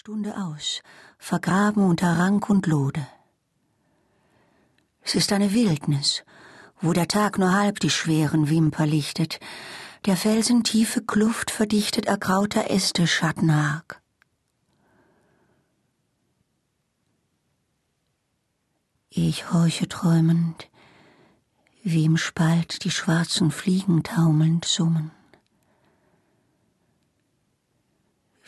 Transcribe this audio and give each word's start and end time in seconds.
Stunde 0.00 0.36
aus, 0.36 0.80
vergraben 1.18 1.82
unter 1.82 2.20
Rank 2.20 2.48
und 2.48 2.68
Lode. 2.68 3.04
Es 5.02 5.16
ist 5.16 5.32
eine 5.32 5.52
Wildnis, 5.54 6.22
wo 6.80 6.92
der 6.92 7.08
Tag 7.08 7.36
nur 7.36 7.52
halb 7.52 7.80
die 7.80 7.90
schweren 7.90 8.48
Wimper 8.48 8.86
lichtet, 8.86 9.40
der 10.06 10.16
Felsen 10.16 10.62
tiefe 10.62 11.02
Kluft 11.02 11.50
verdichtet 11.50 12.06
ergrauter 12.06 12.70
Äste 12.70 13.08
schattenhag. 13.08 14.00
Ich 19.10 19.52
horche 19.52 19.88
träumend, 19.88 20.68
wie 21.82 22.04
im 22.04 22.18
Spalt 22.18 22.84
die 22.84 22.92
schwarzen 22.92 23.50
Fliegen 23.50 24.04
taumelnd 24.04 24.64
summen. 24.64 25.17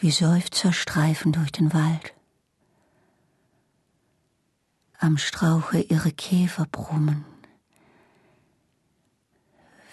Wie 0.00 0.10
Seufzer 0.10 0.72
streifen 0.72 1.32
durch 1.32 1.52
den 1.52 1.72
Wald. 1.72 2.14
Am 4.98 5.16
Strauche 5.16 5.80
ihre 5.80 6.12
Käfer 6.12 6.66
brummen. 6.70 7.24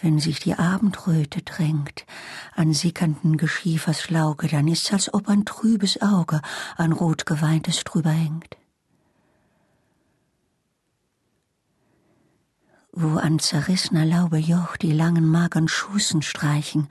Wenn 0.02 0.20
sich 0.20 0.40
die 0.40 0.54
Abendröte 0.54 1.42
drängt 1.42 2.06
an 2.54 2.74
sickernden 2.74 3.38
Geschiefers 3.38 4.10
Lauge, 4.10 4.48
dann 4.48 4.68
ist's, 4.68 4.94
als 4.94 5.12
ob 5.14 5.28
ein 5.30 5.46
trübes 5.46 6.02
Auge 6.02 6.42
an 6.78 6.92
rotgeweintes 6.92 7.84
drüber 7.84 8.12
hängt. 8.12 8.58
Wo 12.92 13.18
an 13.18 13.40
zerrissener 13.40 14.06
Laube 14.06 14.38
Joch 14.38 14.78
die 14.78 14.94
langen 14.94 15.28
magern 15.28 15.68
Schussen 15.68 16.22
streichen, 16.22 16.88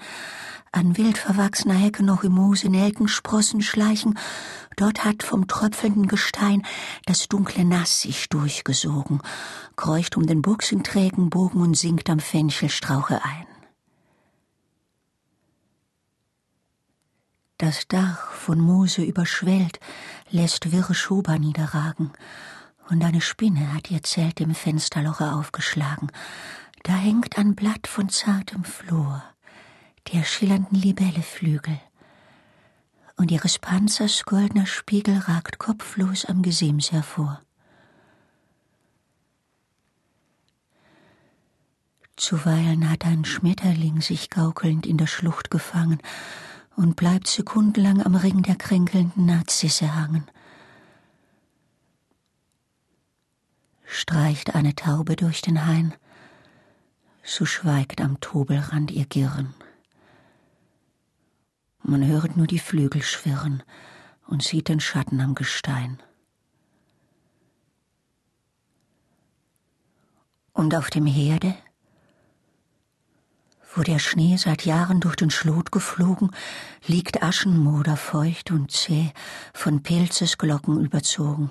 an 0.74 0.96
wild 0.96 1.18
verwachsener 1.18 1.74
Hecke 1.74 2.02
noch 2.02 2.24
im 2.24 2.32
Moos 2.32 2.64
in 2.64 2.72
Nelken 2.72 3.06
Sprossen 3.06 3.62
schleichen, 3.62 4.18
dort 4.76 5.04
hat 5.04 5.22
vom 5.22 5.46
tröpfelnden 5.46 6.08
Gestein 6.08 6.66
das 7.06 7.28
dunkle 7.28 7.64
Nass 7.64 8.00
sich 8.00 8.28
durchgesogen, 8.28 9.22
kreucht 9.76 10.16
um 10.16 10.26
den 10.26 10.42
Buchs 10.42 10.72
in 10.72 10.82
trägen 10.82 11.30
Bogen 11.30 11.60
und 11.60 11.76
sinkt 11.76 12.10
am 12.10 12.18
Fenchelstrauche 12.18 13.24
ein. 13.24 13.46
Das 17.58 17.86
Dach 17.86 18.32
von 18.32 18.58
Moose 18.58 19.02
überschwellt, 19.02 19.78
lässt 20.30 20.72
wirre 20.72 20.94
Schober 20.94 21.38
niederragen, 21.38 22.12
und 22.90 23.02
eine 23.02 23.20
Spinne 23.20 23.72
hat 23.72 23.90
ihr 23.90 24.02
Zelt 24.02 24.40
im 24.40 24.54
Fensterloche 24.54 25.32
aufgeschlagen. 25.32 26.10
Da 26.82 26.92
hängt 26.92 27.38
ein 27.38 27.54
Blatt 27.54 27.86
von 27.86 28.10
zartem 28.10 28.64
Flor 28.64 29.22
der 30.12 30.24
schillernden 30.24 30.78
Libelleflügel, 30.78 31.80
und 33.16 33.30
ihres 33.30 33.58
Panzers 33.58 34.24
goldener 34.24 34.66
Spiegel 34.66 35.18
ragt 35.18 35.58
kopflos 35.58 36.24
am 36.24 36.42
Gesims 36.42 36.90
hervor. 36.92 37.40
Zuweilen 42.16 42.90
hat 42.90 43.04
ein 43.04 43.24
Schmetterling 43.24 44.00
sich 44.00 44.30
gaukelnd 44.30 44.86
in 44.86 44.98
der 44.98 45.06
Schlucht 45.06 45.50
gefangen 45.50 45.98
und 46.76 46.96
bleibt 46.96 47.26
sekundenlang 47.26 48.04
am 48.04 48.14
Ring 48.14 48.42
der 48.42 48.56
kränkelnden 48.56 49.26
Narzisse 49.26 49.94
hangen. 49.94 50.26
Streicht 53.84 54.54
eine 54.54 54.74
Taube 54.74 55.16
durch 55.16 55.40
den 55.40 55.66
Hain, 55.66 55.94
so 57.22 57.44
schweigt 57.44 58.00
am 58.00 58.20
Tobelrand 58.20 58.90
ihr 58.90 59.06
Girren. 59.06 59.54
Man 61.86 62.06
hört 62.06 62.38
nur 62.38 62.46
die 62.46 62.58
Flügel 62.58 63.02
schwirren 63.02 63.62
und 64.26 64.42
sieht 64.42 64.68
den 64.68 64.80
Schatten 64.80 65.20
am 65.20 65.34
Gestein. 65.34 66.02
Und 70.54 70.74
auf 70.74 70.88
dem 70.88 71.04
Herde, 71.04 71.54
wo 73.74 73.82
der 73.82 73.98
Schnee 73.98 74.38
seit 74.38 74.64
Jahren 74.64 75.00
durch 75.00 75.16
den 75.16 75.28
Schlot 75.28 75.72
geflogen, 75.72 76.30
liegt 76.86 77.22
Aschenmoder 77.22 77.98
feucht 77.98 78.50
und 78.50 78.70
zäh, 78.70 79.12
von 79.52 79.82
Pilzesglocken 79.82 80.82
überzogen. 80.82 81.50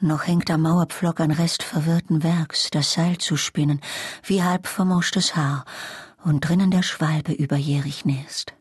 Noch 0.00 0.26
hängt 0.26 0.50
am 0.50 0.62
Mauerpflock 0.62 1.20
ein 1.20 1.30
Rest 1.30 1.62
verwirrten 1.62 2.22
Werks, 2.22 2.70
das 2.70 2.94
Seil 2.94 3.18
zu 3.18 3.36
spinnen, 3.36 3.82
wie 4.24 4.42
halb 4.42 4.66
vermauschtes 4.66 5.36
Haar, 5.36 5.66
und 6.24 6.40
drinnen 6.40 6.70
der 6.70 6.82
Schwalbe 6.82 7.32
überjährig 7.32 8.04
näst. 8.04 8.54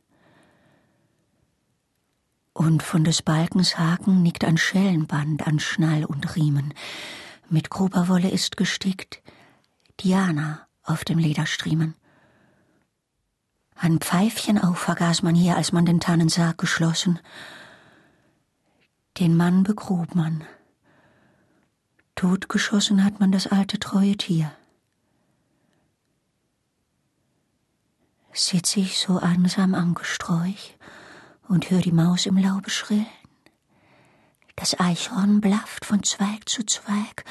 Und 2.54 2.84
von 2.84 3.04
des 3.04 3.22
Balkens 3.22 3.78
Haken 3.78 4.22
nickt 4.24 4.44
ein 4.44 4.58
Schellenband 4.58 5.48
an 5.48 5.60
Schnall 5.60 6.06
und 6.06 6.36
Riemen. 6.36 6.74
Mit 7.50 7.70
grober 7.70 8.08
Wolle 8.08 8.30
ist 8.30 8.58
gestickt 8.58 9.22
Diana 10.00 10.68
auf 10.84 11.06
dem 11.06 11.18
Lederstriemen. 11.18 11.96
Ein 13.76 14.00
Pfeifchen 14.00 14.58
auch 14.58 14.78
vergaß 14.78 15.24
man 15.24 15.34
hier, 15.34 15.56
als 15.56 15.72
man 15.72 15.86
den 15.86 16.00
Tannensarg 16.00 16.58
geschlossen. 16.58 17.20
Den 19.20 19.36
Mann 19.36 19.64
begrub 19.64 20.14
man. 20.14 20.44
Totgeschossen 22.16 23.04
hat 23.04 23.20
man 23.20 23.32
das 23.32 23.48
alte 23.48 23.80
treue 23.80 24.18
Tier. 24.18 24.52
Sitz 28.46 28.76
ich 28.78 28.98
so 28.98 29.20
einsam 29.20 29.76
am 29.76 29.94
Gesträuch 29.94 30.76
und 31.48 31.70
hör 31.70 31.80
die 31.82 31.92
Maus 31.92 32.26
im 32.26 32.38
Laube 32.38 32.70
schrillen. 32.70 33.06
Das 34.56 34.80
Eichhorn 34.80 35.42
blafft 35.42 35.86
von 35.86 36.04
Zweig 36.04 36.48
zu 36.50 36.64
Zweig, 36.64 37.26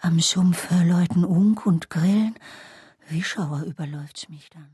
am 0.00 0.18
Sumpf 0.20 0.68
läuten 0.70 1.24
Unk 1.24 1.66
und 1.66 1.90
Grillen, 1.90 2.34
wie 3.08 3.22
Schauer 3.22 3.62
überläuft's 3.62 4.28
mich 4.28 4.48
dann. 4.50 4.64